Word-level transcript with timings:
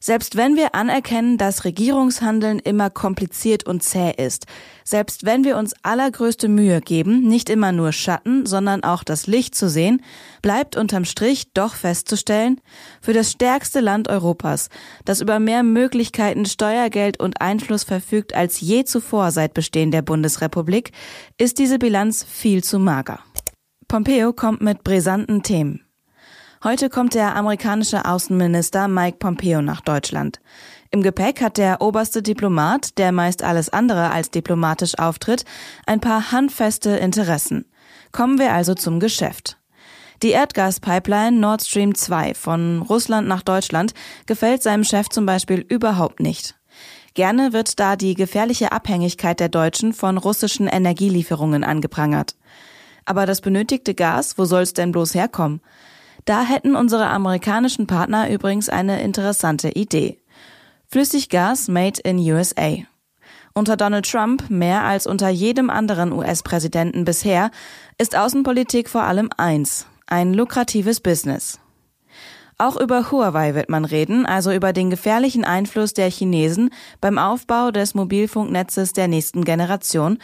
Selbst 0.00 0.36
wenn 0.36 0.54
wir 0.54 0.76
anerkennen, 0.76 1.38
dass 1.38 1.64
Regierungshandeln 1.64 2.60
immer 2.60 2.88
kompliziert 2.88 3.66
und 3.66 3.82
zäh 3.82 4.12
ist, 4.16 4.46
selbst 4.84 5.26
wenn 5.26 5.44
wir 5.44 5.56
uns 5.56 5.74
allergrößte 5.82 6.48
Mühe 6.48 6.80
geben, 6.80 7.26
nicht 7.26 7.50
immer 7.50 7.72
nur 7.72 7.92
Schatten, 7.92 8.46
sondern 8.46 8.84
auch 8.84 9.02
das 9.02 9.26
Licht 9.26 9.56
zu 9.56 9.68
sehen, 9.68 10.02
bleibt 10.40 10.76
unterm 10.76 11.04
Strich 11.04 11.52
doch 11.52 11.74
festzustellen, 11.74 12.60
für 13.02 13.12
das 13.12 13.32
stärkste 13.32 13.80
Land 13.80 14.08
Europas, 14.08 14.68
das 15.04 15.20
über 15.20 15.40
mehr 15.40 15.64
Möglichkeiten, 15.64 16.46
Steuergeld 16.46 17.18
und 17.18 17.40
Einfluss 17.40 17.82
verfügt 17.82 18.34
als 18.34 18.60
je 18.60 18.84
zuvor 18.84 19.32
seit 19.32 19.52
Bestehen 19.52 19.90
der 19.90 20.02
Bundesrepublik, 20.02 20.92
ist 21.38 21.58
diese 21.58 21.78
Bilanz 21.78 22.24
viel 22.24 22.62
zu 22.62 22.78
mager. 22.78 23.18
Pompeo 23.88 24.32
kommt 24.32 24.60
mit 24.60 24.84
brisanten 24.84 25.42
Themen. 25.42 25.87
Heute 26.64 26.90
kommt 26.90 27.14
der 27.14 27.36
amerikanische 27.36 28.04
Außenminister 28.04 28.88
Mike 28.88 29.18
Pompeo 29.18 29.62
nach 29.62 29.80
Deutschland. 29.80 30.40
Im 30.90 31.02
Gepäck 31.02 31.40
hat 31.40 31.56
der 31.56 31.80
oberste 31.80 32.20
Diplomat, 32.20 32.98
der 32.98 33.12
meist 33.12 33.44
alles 33.44 33.68
andere 33.68 34.10
als 34.10 34.32
diplomatisch 34.32 34.98
auftritt, 34.98 35.44
ein 35.86 36.00
paar 36.00 36.32
handfeste 36.32 36.96
Interessen. 36.96 37.64
Kommen 38.10 38.40
wir 38.40 38.52
also 38.52 38.74
zum 38.74 38.98
Geschäft. 38.98 39.56
Die 40.24 40.30
Erdgaspipeline 40.30 41.38
Nord 41.38 41.62
Stream 41.62 41.94
2 41.94 42.34
von 42.34 42.82
Russland 42.82 43.28
nach 43.28 43.44
Deutschland 43.44 43.94
gefällt 44.26 44.64
seinem 44.64 44.82
Chef 44.82 45.08
zum 45.10 45.26
Beispiel 45.26 45.60
überhaupt 45.60 46.18
nicht. 46.18 46.56
Gerne 47.14 47.52
wird 47.52 47.78
da 47.78 47.94
die 47.94 48.14
gefährliche 48.14 48.72
Abhängigkeit 48.72 49.38
der 49.38 49.48
Deutschen 49.48 49.92
von 49.92 50.18
russischen 50.18 50.66
Energielieferungen 50.66 51.62
angeprangert. 51.62 52.34
Aber 53.04 53.26
das 53.26 53.42
benötigte 53.42 53.94
Gas, 53.94 54.38
wo 54.38 54.44
soll's 54.44 54.72
denn 54.72 54.90
bloß 54.90 55.14
herkommen? 55.14 55.60
Da 56.28 56.42
hätten 56.42 56.76
unsere 56.76 57.06
amerikanischen 57.06 57.86
Partner 57.86 58.30
übrigens 58.30 58.68
eine 58.68 59.00
interessante 59.00 59.70
Idee. 59.70 60.18
Flüssiggas 60.86 61.68
made 61.68 62.02
in 62.04 62.18
USA. 62.18 62.74
Unter 63.54 63.78
Donald 63.78 64.06
Trump, 64.06 64.50
mehr 64.50 64.84
als 64.84 65.06
unter 65.06 65.30
jedem 65.30 65.70
anderen 65.70 66.12
US-Präsidenten 66.12 67.06
bisher, 67.06 67.50
ist 67.96 68.14
Außenpolitik 68.14 68.90
vor 68.90 69.04
allem 69.04 69.30
eins, 69.38 69.86
ein 70.06 70.34
lukratives 70.34 71.00
Business. 71.00 71.60
Auch 72.58 72.78
über 72.78 73.10
Huawei 73.10 73.54
wird 73.54 73.70
man 73.70 73.86
reden, 73.86 74.26
also 74.26 74.52
über 74.52 74.74
den 74.74 74.90
gefährlichen 74.90 75.46
Einfluss 75.46 75.94
der 75.94 76.10
Chinesen 76.10 76.68
beim 77.00 77.16
Aufbau 77.16 77.70
des 77.70 77.94
Mobilfunknetzes 77.94 78.92
der 78.92 79.08
nächsten 79.08 79.46
Generation, 79.46 80.18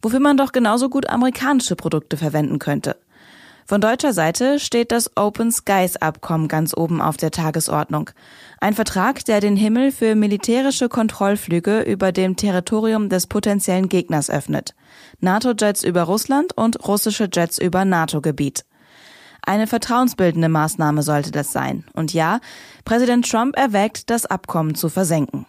wofür 0.00 0.20
man 0.20 0.38
doch 0.38 0.52
genauso 0.52 0.88
gut 0.88 1.10
amerikanische 1.10 1.76
Produkte 1.76 2.16
verwenden 2.16 2.58
könnte. 2.58 2.96
Von 3.66 3.80
deutscher 3.80 4.12
Seite 4.12 4.58
steht 4.58 4.92
das 4.92 5.10
Open 5.16 5.52
Skies 5.52 5.96
Abkommen 5.96 6.48
ganz 6.48 6.76
oben 6.76 7.00
auf 7.00 7.16
der 7.16 7.30
Tagesordnung. 7.30 8.10
Ein 8.60 8.74
Vertrag, 8.74 9.24
der 9.24 9.40
den 9.40 9.56
Himmel 9.56 9.92
für 9.92 10.14
militärische 10.14 10.88
Kontrollflüge 10.88 11.80
über 11.80 12.12
dem 12.12 12.36
Territorium 12.36 13.08
des 13.08 13.26
potenziellen 13.26 13.88
Gegners 13.88 14.30
öffnet. 14.30 14.74
NATO-Jets 15.20 15.84
über 15.84 16.02
Russland 16.02 16.56
und 16.56 16.86
russische 16.86 17.28
Jets 17.32 17.58
über 17.58 17.84
NATO-Gebiet. 17.84 18.64
Eine 19.44 19.66
vertrauensbildende 19.66 20.48
Maßnahme 20.48 21.02
sollte 21.02 21.32
das 21.32 21.52
sein. 21.52 21.84
Und 21.94 22.12
ja, 22.12 22.40
Präsident 22.84 23.28
Trump 23.28 23.56
erwägt, 23.56 24.10
das 24.10 24.26
Abkommen 24.26 24.74
zu 24.74 24.88
versenken. 24.88 25.46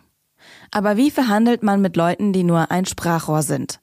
Aber 0.72 0.98
wie 0.98 1.12
verhandelt 1.12 1.62
man 1.62 1.82
mit 1.82 1.96
Leuten, 1.96 2.34
die 2.34 2.44
nur 2.44 2.72
ein 2.72 2.86
Sprachrohr 2.86 3.44
sind? 3.44 3.80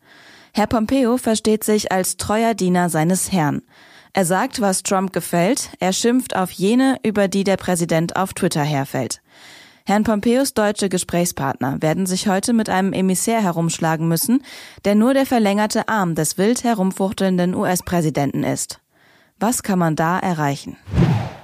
Herr 0.52 0.66
Pompeo 0.66 1.16
versteht 1.16 1.62
sich 1.62 1.92
als 1.92 2.16
treuer 2.16 2.54
Diener 2.54 2.90
seines 2.90 3.30
Herrn. 3.30 3.62
Er 4.12 4.24
sagt, 4.24 4.60
was 4.60 4.82
Trump 4.82 5.12
gefällt, 5.12 5.70
er 5.78 5.92
schimpft 5.92 6.34
auf 6.34 6.50
jene, 6.50 6.98
über 7.04 7.28
die 7.28 7.44
der 7.44 7.56
Präsident 7.56 8.16
auf 8.16 8.34
Twitter 8.34 8.62
herfällt. 8.62 9.22
Herrn 9.86 10.02
Pompeos 10.02 10.52
deutsche 10.52 10.88
Gesprächspartner 10.88 11.80
werden 11.80 12.06
sich 12.06 12.28
heute 12.28 12.52
mit 12.52 12.68
einem 12.68 12.92
Emissär 12.92 13.40
herumschlagen 13.40 14.08
müssen, 14.08 14.42
der 14.84 14.94
nur 14.94 15.14
der 15.14 15.26
verlängerte 15.26 15.88
Arm 15.88 16.14
des 16.14 16.38
wild 16.38 16.64
herumfuchtelnden 16.64 17.54
US-Präsidenten 17.54 18.42
ist. 18.42 18.80
Was 19.38 19.62
kann 19.62 19.78
man 19.78 19.96
da 19.96 20.18
erreichen? 20.18 20.76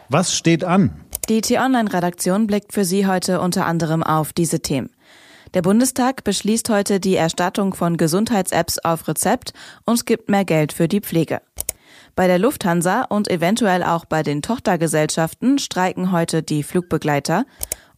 Was 0.09 0.37
steht 0.37 0.65
an? 0.65 1.01
Die 1.29 1.41
T-Online-Redaktion 1.41 2.47
blickt 2.47 2.73
für 2.73 2.85
Sie 2.85 3.07
heute 3.07 3.41
unter 3.41 3.67
anderem 3.67 4.03
auf 4.03 4.33
diese 4.33 4.61
Themen. 4.61 4.91
Der 5.55 5.63
Bundestag 5.63 6.23
beschließt 6.25 6.69
heute 6.69 7.01
die 7.01 7.17
Erstattung 7.17 7.75
von 7.75 7.97
Gesundheits-Apps 7.97 8.79
auf 8.81 9.09
Rezept 9.09 9.53
und 9.85 10.05
gibt 10.05 10.29
mehr 10.29 10.45
Geld 10.45 10.73
für 10.73 10.89
die 10.89 11.01
Pflege. 11.01 11.41
Bei 12.17 12.29
der 12.29 12.39
Lufthansa 12.39 13.03
und 13.03 13.31
eventuell 13.31 13.83
auch 13.83 14.07
bei 14.07 14.23
den 14.23 14.41
Tochtergesellschaften 14.41 15.59
streiken 15.59 16.13
heute 16.13 16.43
die 16.43 16.63
Flugbegleiter. 16.63 17.45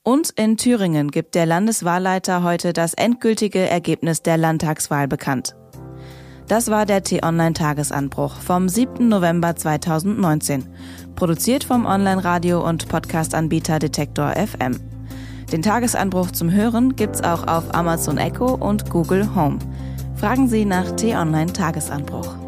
Und 0.03 0.31
in 0.31 0.57
Thüringen 0.57 1.13
gibt 1.13 1.37
der 1.37 1.47
Landeswahlleiter 1.47 2.43
heute 2.43 2.73
das 2.73 2.95
endgültige 2.95 3.61
Ergebnis 3.61 4.23
der 4.23 4.37
Landtagswahl 4.37 5.07
bekannt. 5.07 5.55
Das 6.49 6.69
war 6.69 6.85
der 6.85 7.05
T-Online-Tagesanbruch 7.05 8.35
vom 8.41 8.69
7. 8.69 9.09
November 9.09 9.55
2019. 9.55 10.67
Produziert 11.15 11.63
vom 11.63 11.87
Online-Radio- 11.87 12.67
und 12.67 12.89
Podcast-Anbieter 12.89 13.79
Detektor 13.79 14.33
FM. 14.33 14.81
Den 15.53 15.63
Tagesanbruch 15.63 16.33
zum 16.33 16.51
Hören 16.51 16.97
gibt's 16.97 17.23
auch 17.23 17.47
auf 17.47 17.73
Amazon 17.73 18.19
Echo 18.19 18.53
und 18.53 18.91
Google 18.91 19.33
Home. 19.37 19.61
Fragen 20.17 20.49
Sie 20.49 20.65
nach 20.65 20.91
T-Online-Tagesanbruch. 20.97 22.48